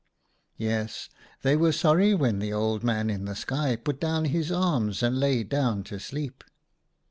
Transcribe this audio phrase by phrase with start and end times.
[0.57, 1.09] Yes,
[1.43, 5.19] they were sorry when the Old Man in the sky put down his arms and
[5.19, 6.43] lay down to sleep."